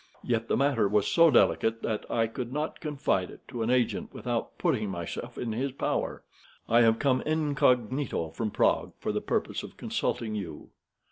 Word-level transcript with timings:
Yet 0.23 0.47
the 0.47 0.57
matter 0.57 0.87
was 0.89 1.05
so 1.05 1.29
delicate 1.29 1.83
that 1.83 2.09
I 2.09 2.25
could 2.25 2.51
not 2.51 2.79
confide 2.79 3.29
it 3.29 3.47
to 3.49 3.61
an 3.61 3.69
agent 3.69 4.11
without 4.15 4.57
putting 4.57 4.89
myself 4.89 5.37
in 5.37 5.51
his 5.51 5.71
power. 5.71 6.23
I 6.67 6.81
have 6.81 6.97
come 6.97 7.21
incognito 7.21 8.31
from 8.31 8.49
Prague 8.49 8.93
for 8.97 9.11
the 9.11 9.21
purpose 9.21 9.61
of 9.61 9.77
consulting 9.77 10.33
you." 10.33 10.71